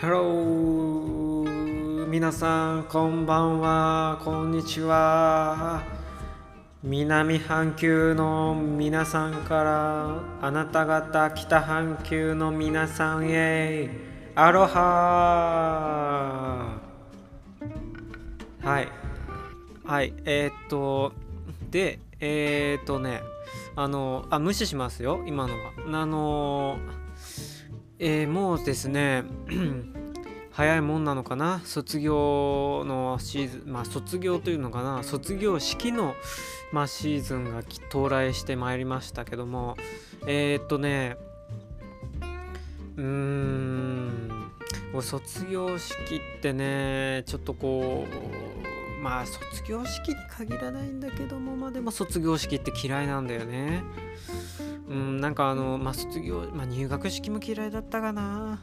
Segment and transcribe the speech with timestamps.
[0.00, 1.44] Hello
[2.08, 4.18] 皆さんこんばんは。
[4.24, 5.82] こんにちは。
[6.82, 13.90] 南半球の皆さんからあなた方北半球の皆さんへ。
[14.34, 14.80] アロハ。
[18.62, 18.88] はい。
[19.84, 20.14] はい。
[20.24, 21.12] えー、っと
[21.70, 23.20] でえー、っとね。
[23.76, 25.72] あのあ無視しますよ今のは。
[26.00, 26.78] あの
[28.02, 29.24] えー、もうですね
[30.52, 31.60] 早いもんなのかな？
[31.64, 35.02] 卒業のシーズンまあ卒業というのかな？
[35.02, 36.14] 卒業式の、
[36.72, 39.76] まあ、シーズンが到来してまいりましたけども
[40.26, 41.18] えー、っとね
[42.96, 44.50] うーん
[45.02, 45.94] 卒業式
[46.38, 48.06] ってねちょっとこ
[48.98, 53.82] うまあ卒業式に限らないんだけどもまあでも卒業式って嫌いなんだよね。
[54.90, 58.60] うんなんかあのまあ卒業まあ入学式も嫌いだったかな。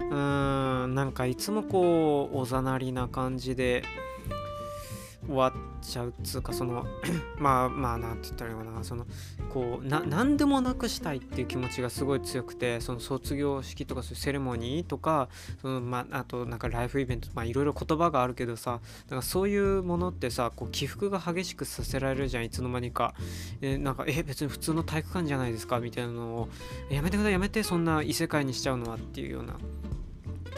[0.00, 3.84] うんなんかいつもこうおざなりな感じで
[5.30, 6.84] 終わっちゃうっつうかその
[7.38, 8.84] まあまあなんて言ったらいいのかな。
[8.84, 9.06] その
[9.52, 15.28] こうな何でもなくしたいっていう気持ちがすごい強くてその卒業式とかそういうセレモニーとか
[15.60, 23.14] その、まあ、あとなんかライフイベントまあいろいろ言葉があるけどさなんかそういうものってさこう起伏が激しくさせられるじゃんいつの間にか、
[23.60, 26.48] えなんかえ別に普通の体育館じゃないですかみたいなのを
[26.90, 29.56] やめてくださいやめてそんな異世界にしちゃうのはっていうような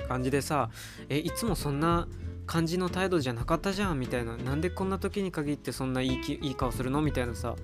[0.09, 0.70] 感じでさ
[1.09, 2.06] えいつもそんな
[2.46, 4.36] 感じの態度じゃなかったじゃんみたいな。
[4.36, 7.54] なんでこんな時に限ってそんないいきいい顔するのみたいなさ。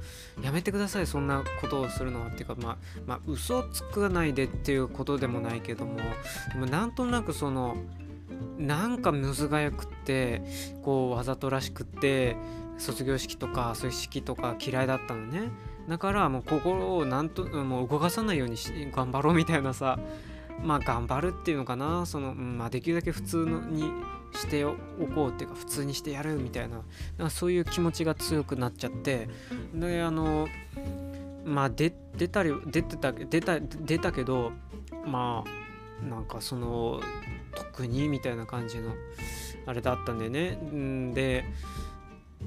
[0.42, 2.54] やめてくださいそんなことをするのはっていうか。
[2.56, 5.96] まあまあ嘘つかないでっていうことでもないけども。
[5.96, 7.76] でもなんとなくその
[8.58, 10.42] なんかむずがゆくって
[10.82, 12.36] こうわざとらしくって
[12.78, 15.50] 卒業式とかそういう式とか嫌いだったのね。
[15.88, 19.98] だからもう心をなんともう動かさないようにし頑張ろうみたいなさ。
[20.62, 22.04] まあ頑張るっていうのかな。
[22.06, 23.92] その、まあ、できるだけ普通のに
[24.34, 24.74] してお
[25.14, 26.83] こうっていうか普通にしてやるみたいな
[27.16, 29.28] なそういう気持ちが強くなっちゃって
[29.74, 30.48] であの
[31.44, 34.52] まあ出たり出てた出た出たけど
[35.06, 37.00] まあなんかその
[37.55, 38.92] 特にみたいな感じの
[39.67, 40.58] あれだったんでね。
[41.14, 41.44] で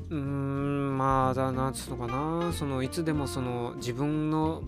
[0.09, 2.53] うーんまあだなんつうのかな。
[2.53, 4.64] そのいつでもその自分の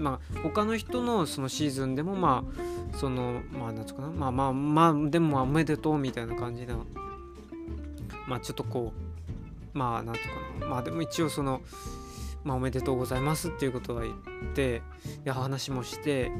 [0.00, 2.44] まあ他の人のそのシーズンでもま
[2.92, 4.08] あそのまあなんつうかな。
[4.08, 6.86] まあまあまあでもおめでとうみたいな感じの
[8.26, 8.92] まあちょっとこ
[9.74, 10.26] うまあなんとか
[10.60, 10.66] な。
[10.66, 11.60] まあでも一応その
[12.42, 14.14] まあ、おめでとうございますっていうことは言っ
[14.54, 14.80] て
[15.24, 16.32] で話もして。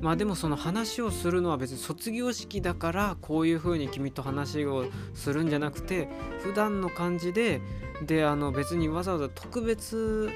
[0.00, 6.08] まあでもその話をするのは別に卒業式だからこういうふうに君と話をするんじゃなくて
[6.40, 7.60] 普段の感じで
[8.04, 10.28] であの別にわざわざ特別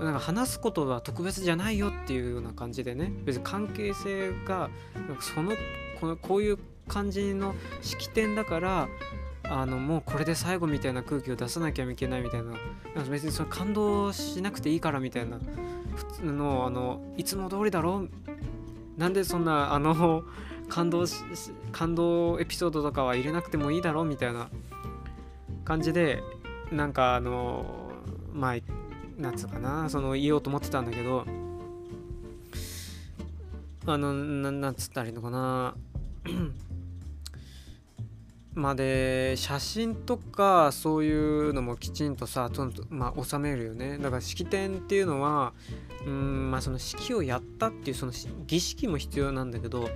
[0.00, 5.52] なんか話すことは特別じゃないよっていうような感じでね別に関係性がなんかその
[6.00, 8.88] このこういう感じの式典だから
[9.44, 15.38] あのもうこれで最後みたいな空気を出さなきゃいけないみたいななんか別にそれ感動しなくていいからみたいな
[15.94, 18.06] 普通のあのいつも通りだろ
[18.96, 20.24] なんでそんなあの
[20.68, 21.16] 感動し
[21.70, 24.48] 感動エピソードとかは入れなくてもいいだろみたいな
[25.64, 26.22] 感じで
[26.70, 27.90] なんかあの
[28.32, 28.56] まあ
[29.18, 31.24] なんつうかなその言おうと思ってたんだけど
[33.84, 35.74] あのなんつったらいいのかな。
[38.54, 43.98] まあで写真とかそういうのもきちんとさとまあ収めるよね。
[43.98, 45.52] だから式典っていうのは
[46.06, 48.12] うんまあその式をやったっていうその
[48.46, 49.88] 儀式も必要なんだけど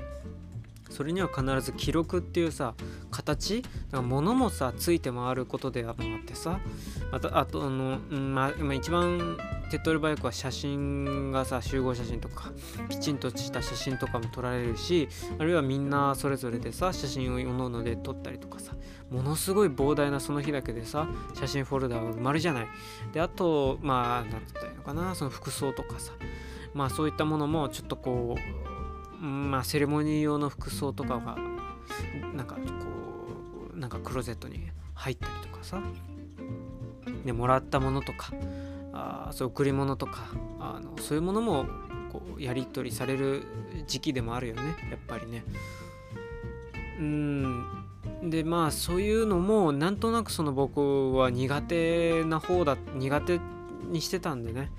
[0.91, 2.75] それには必ず記録っていうさ
[3.11, 3.63] 形？
[3.63, 5.95] だから物もさついて回ることであっ
[6.25, 6.59] てさ
[7.13, 9.39] あとあとあの、うんまあ、一番
[9.71, 12.53] 手っ取り早くは写真がさ集合写真とか
[12.89, 15.09] きちんとした写真とかも撮られるし
[15.39, 18.75] あるいはみんなそれぞれでさ写真をおのおので撮ったりとかさ
[19.11, 22.69] ものすごい膨大なその日だけでさ写真フォルダが埋まるじゃない。
[23.13, 26.13] であとまあ何て言ったらいいのかなその服装とかさ
[26.75, 28.37] まあそういったものもちょっとこ
[29.21, 31.37] うまあセレモニー用の服装とかが
[32.35, 32.61] なんかこ
[33.75, 35.81] うなんかクローゼットに入ったりとかさ。
[37.27, 38.33] でもらったものとか
[38.93, 40.29] あそう贈り物とか
[40.59, 41.67] あのそういうものも
[42.11, 43.45] こうやり取りされる
[43.87, 45.45] 時期でもあるよねやっぱりね。
[46.99, 47.67] うん
[48.23, 53.41] でまあそういうのもなんとなくその僕は苦手な方だ苦手
[53.91, 54.73] にしてたんでね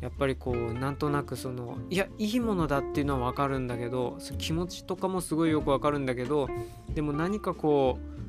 [0.00, 6.48] やっぱりこうなんとなくそのいやいいものだっていうのは分かるんだけど気持ちとかもすごいよく分かるんだけど
[6.92, 8.19] でも何かこう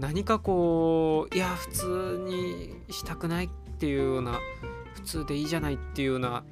[0.00, 3.48] 何かこういや普通にしたくないっ
[3.78, 4.40] ていうような
[4.94, 6.42] 普通でいいじゃないっていうような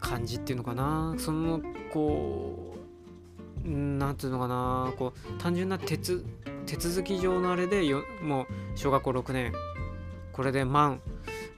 [0.00, 1.14] 感じっていうのかな。
[1.18, 1.60] その
[1.92, 2.76] こ
[3.64, 4.92] なんていうのかな。
[4.96, 8.46] こう単純な手手続き上のあれでよもう
[8.76, 9.52] 小学校6年。
[10.32, 11.00] これで満、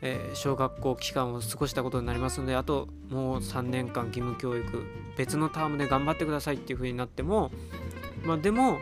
[0.03, 4.85] えー、小学校期間を過ごしたことになりますのであともう3年間義務教育
[5.17, 7.50] 別のタームで頑張ってくださいっていう風になっても
[8.23, 8.76] まあでも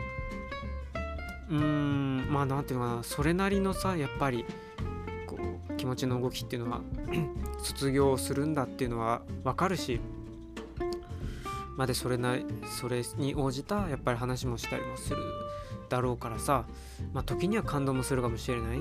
[1.49, 4.45] うーんまあなんていうのかなそれなりのさやっぱり
[5.27, 5.37] こ
[5.69, 6.81] う気持ちの動きっていうのは
[7.61, 9.99] 卒業するんだっていうのは分かるし
[11.77, 12.37] までそれな
[12.79, 15.17] それに応じたやっぱり話もしたりもする
[15.89, 16.65] だろうからさ
[17.13, 18.79] まあ時には感動もするかもしれない。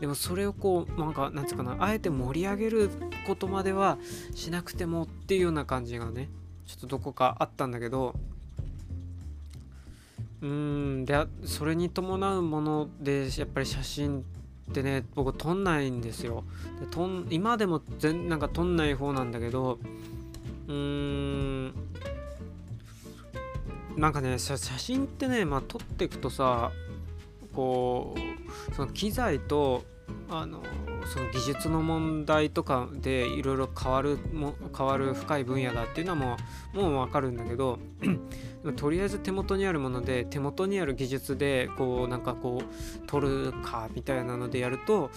[0.00, 2.90] でもそれをこうなんかなんつうかなあえて盛り上げる
[3.26, 3.96] ことまでは
[4.34, 6.28] しなくてもっていうような感じがね
[6.66, 8.14] ちょっとどこかあったんだけど
[10.44, 14.20] うんでそれに伴うものでやっぱり写真
[14.70, 16.44] ってね僕撮んないんですよ。
[16.80, 19.78] で撮ん今でも全なんか撮んない方なんだけど
[20.68, 21.74] うーん
[23.96, 26.72] なんかね写真ってねまあ撮っていくとさ
[27.54, 28.14] こ
[28.70, 29.82] うその機材と
[30.30, 30.62] あの
[31.12, 36.36] その技術の問題とかでいろいろ変わるも変わる深い分野だっていうのはも
[36.74, 37.78] うもう分かるんだけど
[38.76, 45.10] とりあえず手元にあるもので手元にある技術でこうなんかこう撮るかみたいなのでやると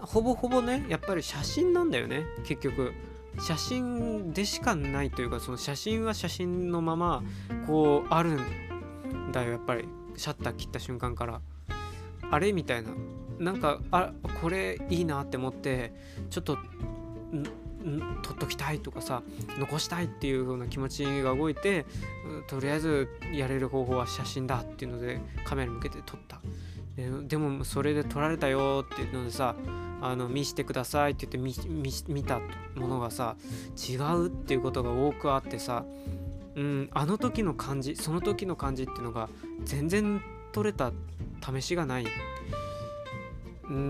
[0.00, 2.92] ほぼほぼねやっぱり写真なんだよね結局。
[3.38, 7.22] 写真でしかないというかその写真は写真のまま
[7.66, 9.86] こうあるんだよやっぱり。
[10.16, 11.42] シャッター切った瞬間から。
[12.30, 12.90] あれみたいな。
[13.38, 15.92] なんかあこれいいなって思って
[16.30, 16.58] ちょっと
[18.22, 19.22] 撮っときたいとかさ
[19.58, 21.86] 残したいっていう風な気持ちが動いて
[22.48, 26.40] とりあえずやれる方法は写真だっていうのでカメラ向けて撮った。
[27.28, 29.54] でもそれで撮られたよっていうのでさ
[30.00, 32.40] あの見してくださいって言って見た
[32.74, 33.36] ものがさ
[33.76, 35.84] 違うっていうことが多くあってさ
[36.54, 39.28] うんあの時の感じその時の感じっていうのが
[39.64, 40.22] 全然
[40.52, 40.90] 撮れた
[41.54, 42.06] 試しがない。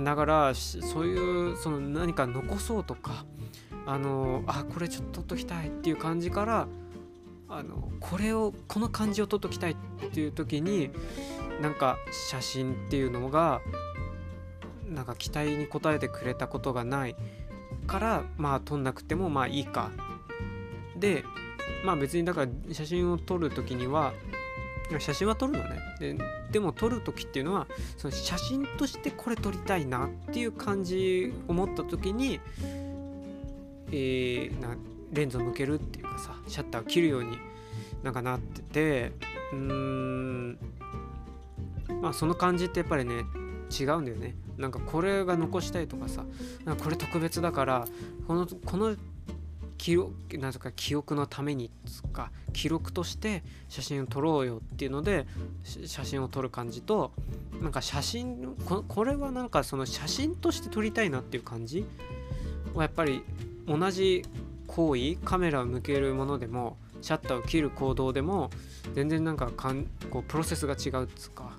[0.05, 3.25] だからそういうその何か残そうとか
[3.84, 6.69] あのあこれちょっと撮っときたいっていう感じから
[7.49, 9.76] あのこれをこの感じを撮っときたいっ
[10.11, 10.90] ていう時に
[11.61, 11.99] なんか
[12.31, 13.61] 写真っていうのが
[14.88, 17.17] なんか期待に応えてくれたことがない
[17.87, 19.90] からまあ撮んなくてもまあいいか。
[20.96, 21.25] で
[21.84, 24.14] まあ別にだから写真を撮る時には
[24.99, 25.79] 写真は撮るのね。
[25.99, 26.17] で
[26.53, 27.67] でも撮る時っていうのは
[27.97, 32.41] その写真としてこれ撮りたいなっていう感じ思った時に、
[33.91, 34.77] えー、な
[35.12, 37.38] レンズを向けるっていうかさシャッターを切るように
[38.03, 39.12] なんかなってて
[39.53, 40.59] うーん。
[42.00, 43.25] まあその感じってやっぱりね
[43.71, 44.35] 違うんだよね。
[44.56, 46.25] なんかこれが残したいとかさ
[46.65, 47.85] なんかこれ特別だから
[48.27, 48.97] このこの
[49.78, 55.26] 記憶なんとか記憶のためにつか記録として写真を撮ろうよっていうので
[55.87, 57.12] 写真を撮る感じと
[57.61, 58.55] なんか写真
[58.88, 61.87] これはなんかその写真として撮りたいなっていう感じ
[62.75, 63.23] はやっぱり
[63.67, 64.25] 同じ
[64.67, 68.50] 行為カメラを向けるものでもシャッターを切る行動でも
[68.94, 71.56] 全然なんかかんこうプロセスが違うっつか。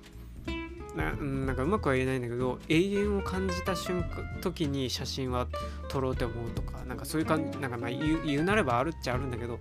[0.98, 5.46] ななんかうまくは言えないんだけど永遠を感じた瞬間時に写真は
[5.88, 9.60] 撮ろうと思うとかなんかそういう感じなんかまあ言う言うなればあるっちゃあるんだけど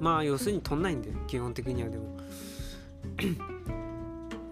[0.00, 2.16] まあ要するに撮んないんだよ基本的にはでも。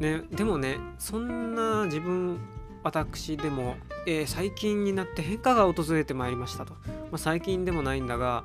[0.00, 2.38] ねでもねそんな自分
[2.82, 6.80] 私でも、えー、最近になって変化が訪れてまいりましたと、ま
[7.12, 8.44] あ、最近でもないんだが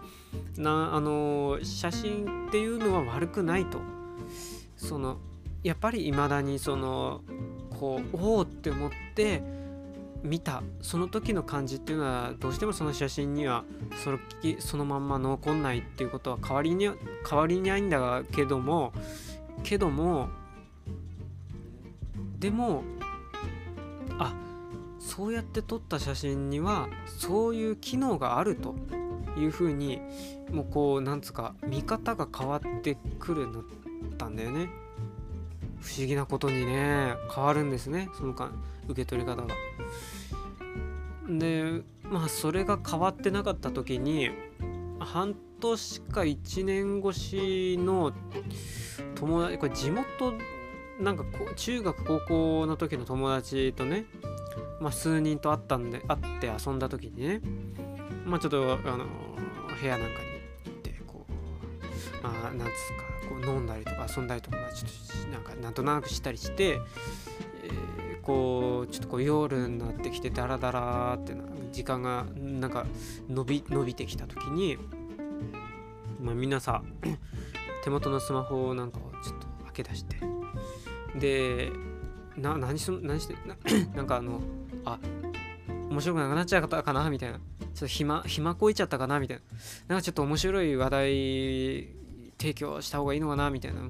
[0.57, 3.79] なあのー、写真っていうのは悪くないと。
[4.77, 5.17] その
[5.63, 7.21] やっぱり未だにその
[7.79, 9.41] こうおおって思って
[10.23, 13.63] 見たその時の感じっていうのはどうしてもその写真には
[14.03, 14.19] その
[14.59, 16.89] そのまんま残んないっていうことは代わりに
[17.27, 18.93] 変わりにないんだけども
[19.63, 20.29] けども
[22.39, 22.83] でも
[24.19, 24.33] あ
[24.99, 28.75] そうやって撮った写真にはそういう機能があると
[29.37, 29.99] いうふうに
[30.51, 33.63] もうこうなんつうか見方が変わってくるようになっ
[34.17, 34.69] たんだよね。
[35.81, 38.51] 不思議なことにね変わるんですねその間
[38.87, 39.47] 受け取り方が。
[41.27, 44.29] でまあそれが変わってなかった時に
[44.99, 48.11] 半年か1年越しの
[49.15, 50.33] 友達これ地元
[50.99, 51.23] なんか
[51.55, 54.05] 中学高校の時の友達とね、
[54.79, 57.41] まあ、数人と会ったんで会って遊んだ時にね
[58.25, 59.05] まあちょっとあの
[59.79, 60.25] 部屋なんかに
[60.65, 66.79] 行ってこうまあなんつうかこう飲んだりとか遊んだりとか、まあ、ちょっとなんかなんとなくしたりして、
[67.63, 72.85] えー、こうちょっとこう夜になってきてダラダラってな時間がなんか
[73.29, 74.77] 伸び伸びてきた時に、
[76.19, 76.83] まあ、皆さ
[77.83, 79.11] 手元のスマホなんかを
[79.73, 80.17] け出して
[81.15, 81.71] で
[82.37, 83.55] な何し何してな
[83.95, 84.41] なんかあの
[84.85, 84.99] あ
[85.89, 87.39] 面白くなくなっちゃったかなみたいな。
[87.39, 89.43] ちょっと暇暇こいちゃったかなみたいな。
[89.89, 92.00] なんかちょっと面白い話題
[92.41, 93.81] 提供した方がいいのかなみたいな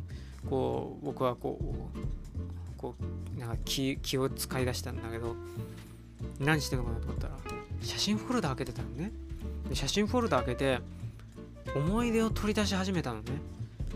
[0.50, 5.38] こう僕はこうこうなんか気気を使い出したんだけど
[6.38, 7.34] 何してんのかなと思ったら
[7.82, 9.12] 写真フォルダ開けてたのね。
[9.74, 10.80] 写真フォルダ開けて
[11.74, 13.32] 思い出を取り出し始めたのね。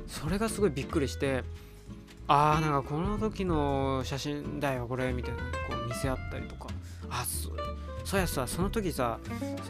[0.07, 1.43] それがすごいびっくりして
[2.27, 6.69] あーなんかこの時の写真だよこれみたいなこう見せ合ったりとか。
[7.09, 7.51] あそ
[8.05, 9.19] そうやさその時さ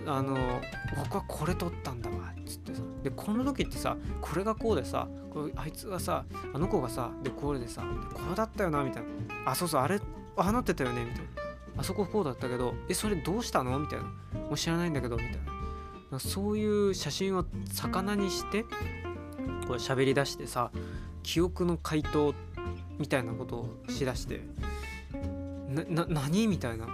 [0.06, 0.62] あの
[0.96, 2.82] 僕はこれ撮ったんだわっつってさ。
[3.06, 7.84] でこの時ってさこれがこうでさこれあいつがさあの子がさでこれでさ
[8.16, 9.52] こうだったよなみたいな。
[9.52, 10.02] あそうそうあれ
[10.36, 11.28] あなってたよねみたいな。
[11.78, 13.78] あそここうだったけどえそれどうしたの？
[13.78, 14.06] みたいな。
[14.40, 15.32] もう知らないんだけどみたい
[16.12, 16.20] な。
[16.20, 20.72] そういう写真を魚にしてこう喋り出してさ
[21.22, 22.34] 記憶の回答
[22.98, 24.42] みたいなことをしだして
[25.88, 26.48] な何？
[26.48, 26.88] みたいな。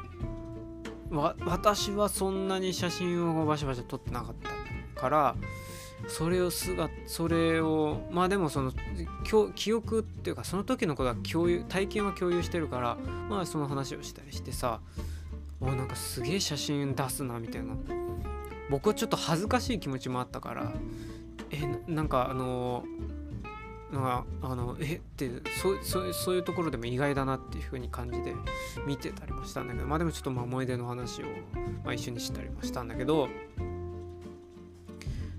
[1.10, 4.36] わ私はそんなに写真をバシバシ撮ってなかっ
[4.96, 5.36] たから
[6.08, 8.72] それをすがそれをまあでもその
[9.55, 12.98] 記憶っていうかその時のことは共有体験は共有してるから
[13.29, 14.79] まあその話をしたりしてさ
[15.60, 17.75] おなんかすげえ写真出すなみたいな。
[18.72, 20.72] 僕はちょっと恥ずかしい気持ちもあったから
[21.51, 22.86] えなんかあの
[23.91, 25.29] なんかあのえって
[25.62, 28.34] そうそうそういうところでも意外だなっていう風に感じで
[28.88, 31.25] 見てたりもしたんだけどまあでもちょっとまあ思い出の話を、
[31.84, 33.27] まあ、一緒にしたりもしたんだけど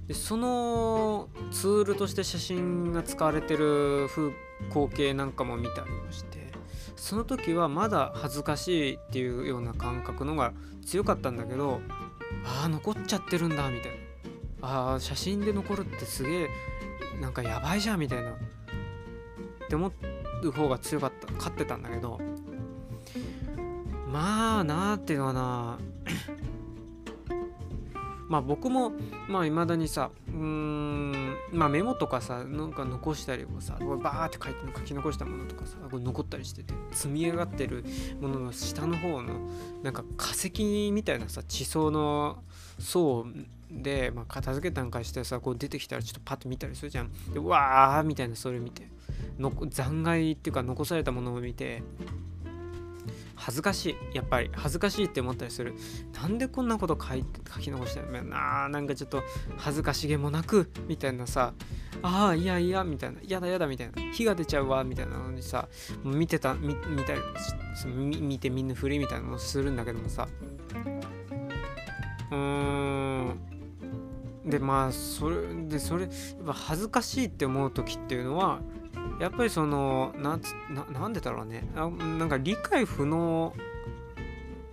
[0.07, 4.33] でそのツールとして写真が使われてる風
[4.69, 6.53] 光景なんかも見たりもして
[6.97, 10.53] その時はまだ恥ずかしいっていうような感覚のが
[10.85, 11.81] 強かったんだけど
[12.45, 13.97] ああ残っちゃってるんだみたいな。
[14.63, 16.49] ああ写真で残るってすげえ
[17.21, 18.31] なんかやばいじゃんみたいな。
[18.31, 18.35] っ
[19.69, 19.93] て思
[20.43, 22.21] う方が強かった勝ってたんだけど。
[24.09, 25.79] まあなーっていうのはな。
[28.33, 28.93] まあ僕も
[29.29, 37.85] まあ未だにさうーんまあメモとかさなんか残したりもさバーって書いて書き残したものとかさこれ残ったりしてて積み上がってる
[38.23, 39.35] ものの下の方の
[39.83, 42.43] なんか化石みたいなさ地層の
[42.79, 43.27] 層
[43.71, 47.11] で、まあ、片付けたんかしてさこう出てきたらちょっとパッと見たりするじゃん。
[47.35, 48.89] でわーみたいなそれ見て
[49.39, 51.83] の残骸っていうか残されたものを見て
[53.45, 54.17] 恥ずかしい。
[54.17, 55.75] やっぱり恥ずかしいって思ったりする。
[56.15, 59.25] なんでこんなこと書い書き残してるななんかちょっと
[59.57, 61.53] 恥ずかしげもなくみたいなさ。
[62.03, 63.19] ああいやいやみたいな。
[63.27, 63.95] やだやだみたいな。
[64.13, 65.69] 火が出ちゃうわみたいなのにさ
[66.05, 67.21] 見てた見見たり
[68.21, 70.29] 見てみんなふりみたいなのをするんだけどもさ。
[72.31, 73.39] うーん。
[74.47, 75.37] でまあそれ
[75.69, 76.11] でそれやっ
[76.47, 78.61] ぱ恥ずかしいって思う時っていうのは
[79.23, 80.53] やっぱりそのなんつ
[80.93, 81.65] なんでだろうね。
[81.77, 83.55] あなんか理解不能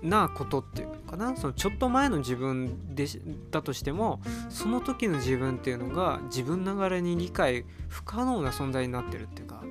[0.02, 1.38] なことっていうかな？
[1.38, 3.06] そのちょっと前の自分で
[3.52, 9.62] だとしてもその時の自分っていうのが自分ながらに理解不可能な存在になってるっていうか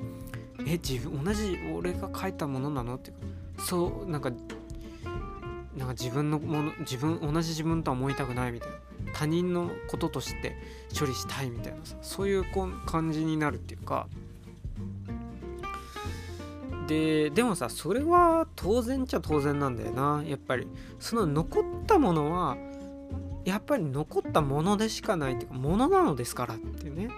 [0.61, 2.95] え自分同じ俺が書いたものなの？
[2.95, 3.17] っていう
[3.57, 4.31] かそうなんか
[5.77, 8.77] なんか自分のもの自分同じ自分とは思いたくないみたいな。
[9.13, 10.57] 他人のこととして
[10.97, 12.45] 処理したいみたいなさそういう
[12.85, 14.07] 感じになるっていうか
[16.89, 20.25] ででもさそれは当然っちゃ当然なんだよな。
[20.27, 20.67] やっぱり。
[20.99, 22.57] その残ったものは
[23.45, 27.11] やっぱり残ったものでしかないっていうかものなのですからっていうね。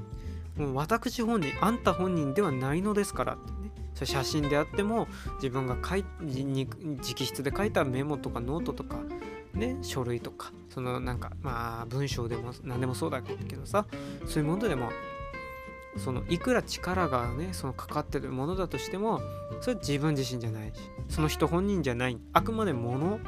[0.56, 3.70] もう私本人あんた本人ではないのですからってね。
[3.94, 6.66] それ写真であっても自分が書い直
[7.26, 8.96] 筆で書いたメモとかノートとか
[9.52, 13.86] ね書類とかそのなんかまあ文章でも何でもそうだけどさ
[14.26, 14.90] そういうものでも
[15.96, 19.20] そのいくら力がねそのかかってるものだとしても
[19.60, 22.18] それは自分自身じゃないしその人本人じゃない。
[22.32, 23.20] あくまでもの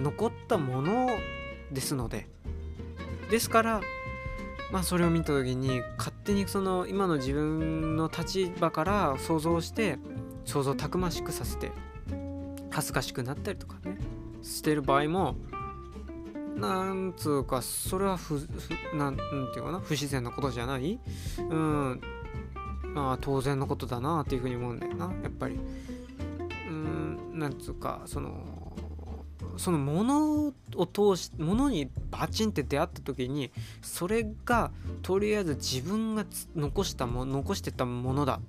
[0.00, 1.08] 残ったもの
[1.70, 2.28] ですので。
[3.30, 3.80] ですから
[4.72, 9.98] まあそれを見た時に勝手にその今の自分の立場から想像して
[10.44, 11.72] 想像たくましくさせて
[12.70, 13.96] 恥ずかしくなったりとかね
[14.42, 15.36] してる場合も
[16.56, 18.40] なんつうかそれは不
[18.94, 20.98] なんていうかな不自然なことじゃない？
[21.38, 22.00] うん。
[22.94, 25.58] まあ当然のことだなっていうふうに思うんだよなやっぱり。
[26.68, 28.72] うんなんつうかその
[29.56, 33.50] そのものを通しものにバチンって出会った時に
[33.82, 34.70] それが
[35.02, 36.24] とりあえず自分が
[36.56, 38.40] 残したも残してたものだ。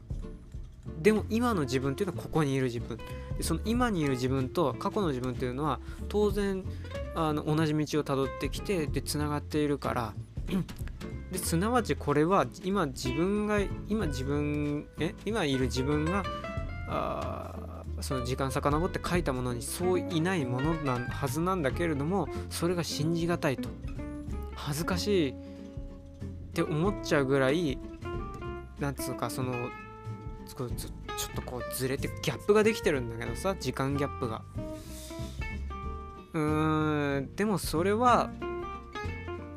[1.02, 2.98] でも今の自分っていうのはここにいる自分。
[3.42, 6.64] その今にいる自分と過去の自分っていうのは当然
[7.16, 10.14] あの同じ道をたどってきてでつながっているから。
[11.32, 16.24] ですなわちこれは今自分が今自分え今いる自分が
[16.88, 23.70] あその時間遡って書いたものにそういないものなはずなんだけれどもそれが信じがたいと。
[24.56, 25.36] 恥ずかしいっ
[26.54, 27.78] て思っちゃうぐらい
[28.80, 29.54] なんつうかその
[30.46, 30.70] ちょっ
[31.36, 34.44] とこうずれてギャップができてるんだけどさ時間ギャップが。
[36.34, 38.32] うーんでもそれは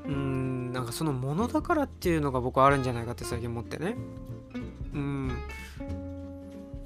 [0.06, 3.97] うんなんかそのものだからっていうのが僕はあるんじゃないかって最近思ってね。
[4.95, 5.37] うん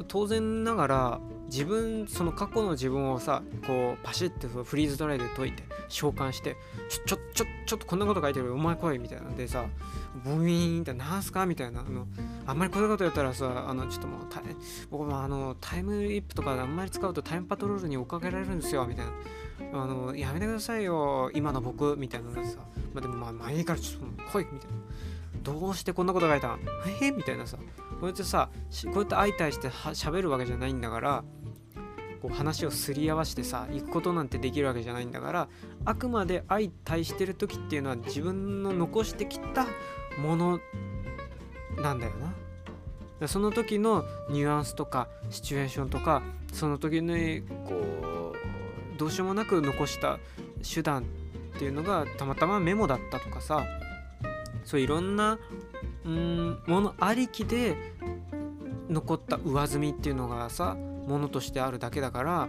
[0.09, 6.57] 当然ながら自分その過去の自分をさこうパシッてフリーズドライで解いて召喚して
[6.89, 9.67] ちょちょちょちょっとこんなこと書いてるお前来いみたいなんでさ
[10.25, 12.07] ブイーンってなんすかみたいなあの
[12.47, 14.21] あんまりこんなことやったらさあのちょっともう
[14.91, 19.13] 僕もあのタイムリップとかあんまり使うとタイムパトロールに追っかけられるんですよみたいな。
[19.73, 22.59] あのやめてくださいよ今の僕みたいなのでさ。
[22.93, 24.77] まあでもまあ前からちょっと来いみたいな。
[25.43, 26.61] どうしてこんなこと書いたん？
[27.01, 27.57] えー、みたいなさ。
[27.57, 27.65] こ
[28.03, 28.49] うやってさ
[28.87, 31.25] こうやって相対しては喋るわけじゃないんだから
[32.23, 35.49] こう話をすり合わせてさ行くことなんてできるわけじゃないんだから
[35.85, 39.67] あくまで相対してる時っていうのは自分の残してきた
[40.19, 40.61] もの
[41.79, 42.13] なんだよ
[43.21, 43.29] な。
[43.29, 46.23] その時のニュアンスとかシチュエーションとか
[46.55, 47.15] その時の
[47.67, 48.20] こう
[49.01, 50.19] どうしようもなく残した
[50.63, 51.05] 手段
[51.57, 53.65] っていうのがたまたまメモだったとかさ。
[54.63, 55.39] そういろんな
[56.05, 57.77] うんものありきで
[58.91, 62.49] 残った上積みっていうのがさものとしてあるだけだから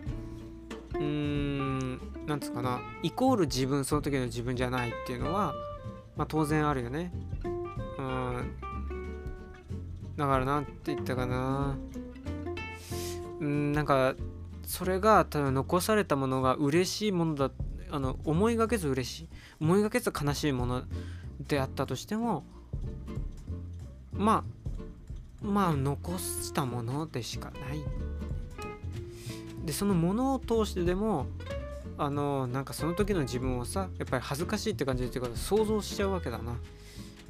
[0.96, 2.82] うーんなんつうかな。
[3.02, 5.54] イコール自分その時の自分じゃないっていうのは
[6.18, 7.14] まあ当然あるよね。
[7.98, 8.56] うん。
[10.18, 11.78] だからなんて言ったかな。
[13.40, 14.16] うんなんか
[14.64, 17.52] それが多分残されたものが嬉しいものだ
[17.90, 19.30] あの思いがけず嬉しい。
[19.60, 20.84] 思いがけず悲しいもの
[21.48, 22.44] であったとしても
[24.14, 24.44] ま
[25.44, 27.84] あまあ残したものでしかない。
[29.66, 31.28] でそのものを通してでも
[31.98, 36.54] あのなんかその時の自分をさやっぱり恥ずかしいって感じでっていうか想像しちゃうわけだな。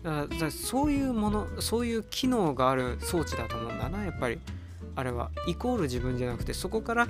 [0.04, 4.40] だからそういうものそういう機能がある装置だと思うんだなやっぱり。
[4.96, 7.08] あれはイコール自分じゃなくてそこから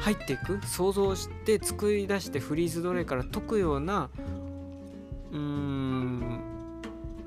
[0.00, 4.10] 入っていく想像して作り出してフリーズドレイから解くような
[5.32, 6.40] うーん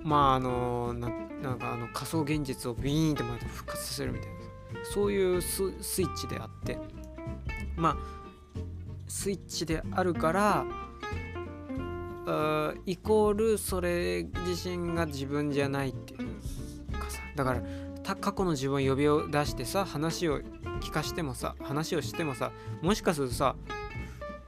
[0.03, 4.33] まああのなんかあの仮想現実をビーンってまた復活させるみたいな。
[4.91, 6.77] そういうスイッチであって。
[7.75, 7.97] まあ
[9.07, 10.65] スイッチであるから
[12.85, 16.19] イコールそれ自身が自分じゃないっていう
[16.97, 17.19] かさ。
[17.35, 17.61] だから
[18.15, 20.39] 過去の自分を呼び出してさ話を
[20.81, 23.55] 聞かしてもさ話をしてもさもしかするとさ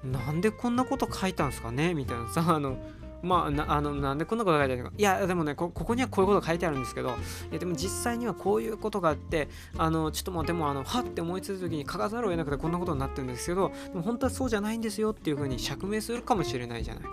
[0.04, 1.94] なんでこんなこと書いたんすかね？
[1.94, 2.78] みたいなさ あの
[3.24, 7.10] まあなあのなんでこんなこと書いてあるのかいやでもねここにはこういうこと書いてあるんですけど
[7.50, 9.48] いやでも実際にはこういうことがあって
[9.78, 17.04] あのちょっともうでもあのはって思いついた時に書かざるを得なくてこんなことになってるんですけどでも本当はそうじゃないんですよっていうふうに釈明するかもしれないじゃない。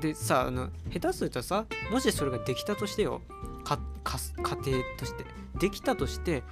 [0.00, 3.22] でさあの下手するとさもしそれができたとしてよ
[3.64, 3.78] 家
[4.66, 5.24] 庭として
[5.58, 6.42] できたとして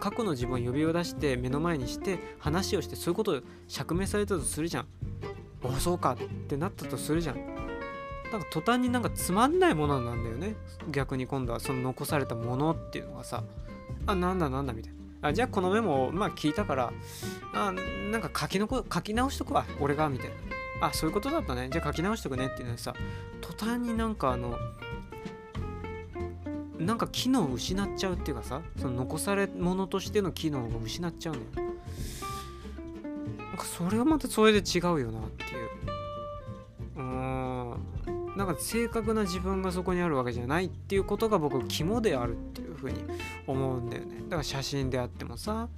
[0.00, 4.86] 過去の自分を呼びを出して目の前にして話をしてそういうことを釈明されたとするじゃん。
[5.62, 7.36] おそうかってなったとするじゃん。
[8.32, 10.56] なんか途端になんかつまんないものなんだよね。
[10.90, 13.44] 逆に今度はその残されたものっていうのがさ。
[14.06, 15.28] あなんだなんだみたいな。
[15.28, 16.92] あじゃあこのメモをまあ聞いたから
[17.54, 17.72] あ
[18.10, 20.30] なんか書きのこ書き直しとくわ俺がみたい
[20.80, 20.88] な。
[20.88, 21.68] あそういうことだったね。
[21.72, 22.94] じゃあ書き直しとくねっていうのにさ
[23.40, 24.58] 途端になんかあの
[26.78, 31.46] なんか機能を失っちゃうっていうかさその残され物としての機能を失っちゃうのよ。
[33.38, 35.70] なんかそれはまたそれで違うよなっていう。
[36.96, 37.56] うん。
[38.36, 43.02] なんか正確な自分がそこにあるわけじゃないっていうことが僕肝であるっていうふうに
[43.46, 44.16] 思うんだよね。
[44.24, 45.68] だから写真であってもさ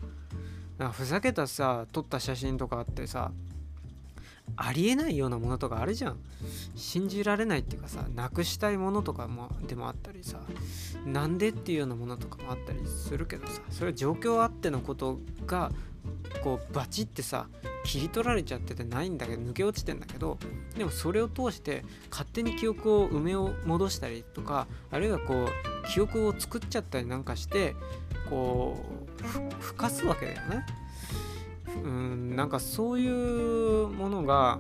[0.77, 3.31] なんかふざけたさ撮った写真とかあってさ
[4.57, 6.17] ありえないようなものとかあるじゃん
[6.75, 10.39] 信じられないっていうかさなくしたいものとかもでもあったりさ
[11.05, 15.71] なんでっていうようなものとかもあったりするけどさそれは状況あってのことが
[16.43, 17.49] こうバチってさ
[17.85, 20.39] 切り取られちゃっててないんだけど抜け落ちてんだけど
[20.77, 27.75] でもそれを通して勝手に記憶を埋めを戻したりとかあるいはこう記憶を作っちゃったりなんかして
[28.29, 28.77] こ
[29.21, 30.67] うふかすわけだよね。
[31.85, 34.59] うんなんかそういうものが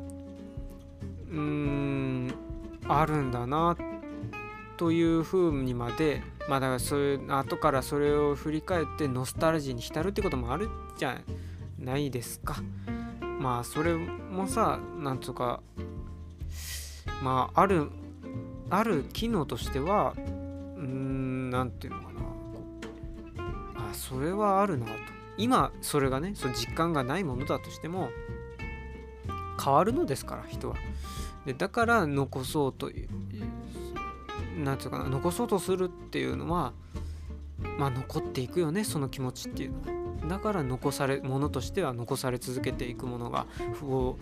[1.30, 2.34] うん
[2.86, 3.76] あるんだな
[4.76, 11.18] というふうにまでまあだからそういう後からそれを振り返ってノスタルジーに浸るってこともあるじゃ
[11.78, 12.56] ないですか。
[13.40, 15.60] まあそれもさなんとか
[17.22, 17.90] まあある
[18.70, 24.92] ある機能としてはうん何て言うのかなあそれはあるなと
[25.38, 28.10] 今それがねその実感がないものだとしても
[29.62, 30.76] 変わるのですから人は。
[31.46, 33.08] でだから残そうという
[34.58, 36.72] 何て言うかな残そうとするっていうのは
[37.78, 39.98] まあ残っていくよねその気持ちっていうのは。
[40.28, 44.18] だから残されものとしては残され続けていくものが不法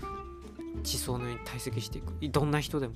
[0.85, 2.13] 地層のように堆積していく。
[2.31, 2.95] どんな人でも。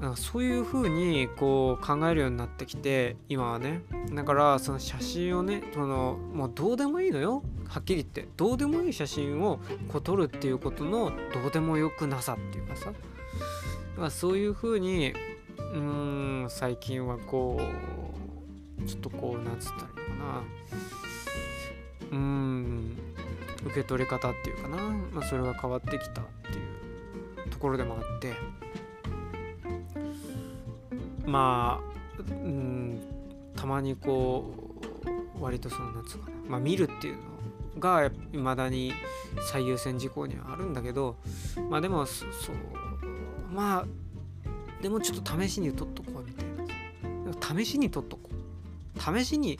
[0.00, 3.82] なんかそういう風にこう考えるようになってきて今はね。
[4.12, 7.42] だからその写真をねそのもうどうでもいいのよ。
[7.66, 8.28] はっきり言って。
[8.36, 9.58] どうでもいい写真を
[9.88, 12.92] こう撮るっていうことのどうでもよくなさっていうかさ。
[13.96, 15.14] かそういう風に
[15.58, 17.60] うーん最近はこ
[18.80, 20.42] うちょっとこうなんつったらいいのかな。
[22.10, 22.96] うん
[23.66, 24.76] 受け取り方っていうかな、
[25.12, 28.34] まあ、それが変わってきたっていうところでもあって。
[31.28, 31.80] ま
[32.18, 33.00] あうん
[33.54, 34.54] たまにこ
[35.38, 38.92] う割とそのなんつうかな、まあ、見るっていうのがいまだに
[39.50, 41.16] 最優先事項にはあるんだけど
[41.70, 42.28] まあでもそう
[43.52, 43.86] まあ
[44.82, 47.64] でもちょっと試しに撮っとこうみたいな。
[47.64, 49.18] 試しに撮っとこう。
[49.18, 49.58] 試しに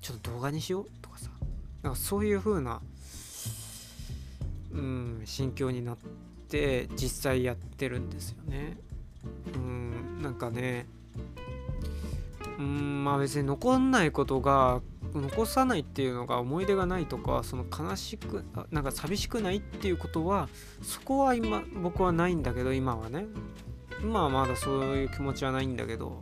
[0.00, 1.30] ちょっと動画にしようとかさ。
[1.82, 2.80] なんかそういう風な
[4.72, 5.96] うん心境になっ
[6.48, 8.78] て実際やってるんですよね。
[9.54, 9.77] うん。
[10.20, 10.86] なんかね
[12.58, 14.80] うんまあ別に残んないことが
[15.14, 20.48] 残さないっていうのが思い出がないとかその悲しくなんか寂しくないっていうことは
[20.82, 23.26] そこは今僕はないんだけど今はね。
[24.00, 26.20] 今はまだそういう気持ちはないんだけど。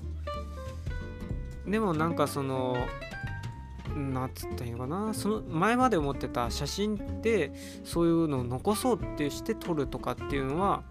[1.66, 2.76] でもなんかその
[3.94, 5.14] なんつったらいいのかな。
[5.14, 7.52] その前まで思ってた写真って
[7.84, 10.84] そういうのを残そうってして撮るとかっていうのは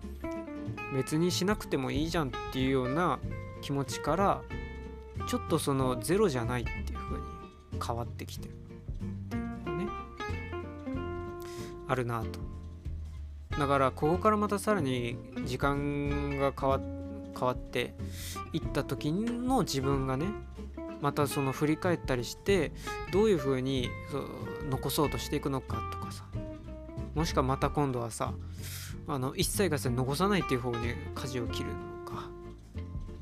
[0.93, 3.19] 別にしなくてもいいじゃんっていうような
[3.61, 4.41] 気持ちから
[5.27, 7.23] ちょっとそのゼロじゃないっていう風に
[7.85, 8.55] 変わってきてるっ
[9.29, 9.87] ていうのね
[11.87, 12.39] あるなと。
[13.59, 16.79] だからここからまたさらに時間が変わ
[17.37, 17.93] 変わって
[18.53, 20.27] いった時の自分がね
[21.01, 22.71] またその振り返ったりして
[23.11, 24.29] どういう風にそう
[24.69, 26.25] 残そうとしていくのかとかさ。
[27.15, 28.33] もしくはまた今度はさ
[29.07, 31.75] あの一切が残さないっていう方に舵を切るの
[32.11, 32.27] か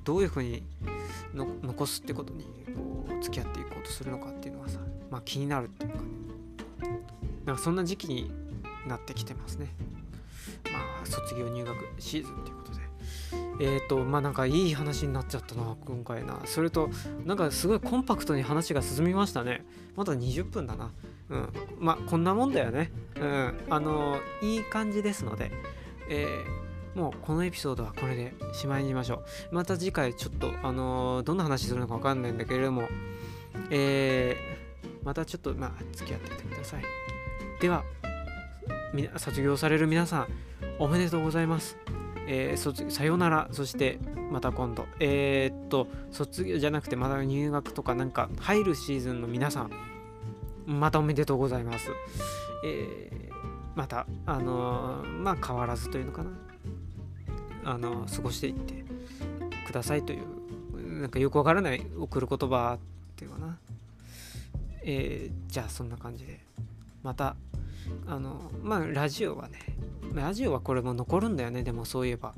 [0.04, 0.63] どういうふうに
[1.34, 6.04] 残すってことにこう付き合っていこうとするのかっていうのはさまあ気になるっていうかね。
[7.46, 8.32] なんかそんな時期に
[8.88, 9.67] なってきてますね。
[10.72, 12.62] まあ卒業入学シーズンというか。
[13.60, 16.42] えっ、ー、とまあなんかいい話になっちゃったな今回な。
[16.46, 16.89] それと
[17.26, 19.66] なんかすごいコンパクトに話が進みましたね。
[19.96, 20.92] まだ20分だな。
[21.30, 21.50] うん。
[21.80, 22.92] まあこんなもんだよね。
[23.16, 23.54] うん。
[23.70, 25.52] あのいい感じですので。
[26.10, 29.56] えー、もうこのエピソードはこれでしまいにしましょう。
[29.56, 32.89] また次回ちょっとあのー、どんな話するのかわかんないんだけれども。
[33.70, 36.84] えー、またちょっとまあ付き合っていてください。
[37.62, 37.84] では
[39.18, 40.28] 卒業される皆さん
[40.80, 41.78] おめでとうございます。
[42.28, 44.00] えー、さよなら、そして
[44.32, 44.86] また今度。
[45.00, 49.72] えー、っと、卒業じゃなくてまた入学とかなんか入るシーズンの皆さん、
[50.66, 51.90] またおめでとうございます。
[52.66, 53.34] えー、
[53.76, 56.32] また、あのー、まあ変わらずというのかな。
[57.66, 58.84] あの過ごしていって
[59.66, 62.80] くださいという、なんかよくわからない送る言葉っ
[63.16, 63.58] ていうかな。
[64.84, 66.42] え、じゃあそんな感じで、
[67.04, 67.36] また、
[68.08, 69.60] あの、まあラジオはね、
[70.13, 72.34] ラジオはこれも残るんだよねでもそういえば。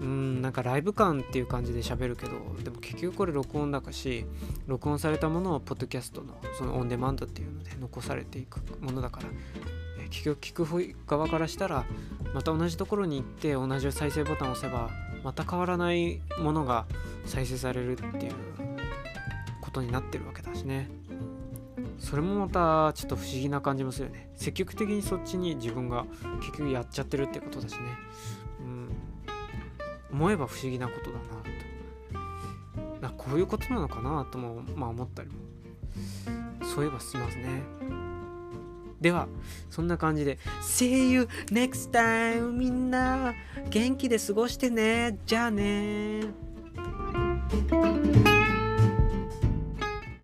[0.00, 2.32] うんなんかライブ感っていう感じで喋るけど
[2.64, 4.26] でも結局これ録音だかし
[4.66, 9.28] 録音されたものをポッドキャストのそのオンデマンドっていうので残されていくものだから、
[10.10, 11.84] 結局聞く側からしたら
[12.34, 14.90] また同じところに行って同じ再生ボタンを押せば
[15.22, 16.86] また変わらないものが
[17.24, 18.32] 再生されるっていう
[19.60, 20.90] ことになってるわけだしね。
[22.02, 24.28] それもまたちょっと不思議な感じもするよね。
[24.34, 26.04] 積極的にそっちに自分が
[26.40, 27.78] 結局やっちゃってるってことだしね。
[28.60, 28.88] うん。
[30.12, 31.24] 思えば不思議なことだな
[32.98, 33.00] と。
[33.00, 35.36] なこういうことなのかなともまあ思ったりも。
[36.74, 37.62] そういえばしますね。
[39.00, 39.28] では
[39.70, 40.40] そんな感じで。
[40.60, 43.32] See you next time みんな。
[43.70, 45.18] 元気で過ごしてね。
[45.24, 46.22] じゃあね。